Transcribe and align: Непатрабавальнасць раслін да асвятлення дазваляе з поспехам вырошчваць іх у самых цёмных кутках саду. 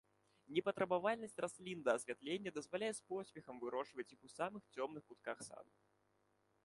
Непатрабавальнасць 0.55 1.37
раслін 1.45 1.83
да 1.87 1.91
асвятлення 1.99 2.53
дазваляе 2.55 2.91
з 3.01 3.03
поспехам 3.13 3.55
вырошчваць 3.65 4.09
іх 4.17 4.25
у 4.29 4.33
самых 4.37 4.63
цёмных 4.79 5.03
кутках 5.11 5.37
саду. 5.51 5.73